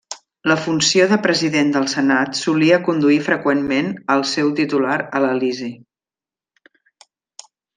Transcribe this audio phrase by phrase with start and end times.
[0.51, 5.73] La funció de president del Senat solia conduir freqüentment al seu titular a l'Elisi.